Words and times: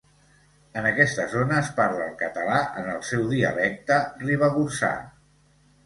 En 0.79 0.87
aquesta 0.91 1.25
zona 1.33 1.59
es 1.65 1.69
parla 1.81 2.07
el 2.13 2.17
català 2.23 2.57
en 2.83 2.91
el 2.97 3.07
seu 3.13 3.31
dialecte 3.37 4.03
ribagorçà. 4.27 4.95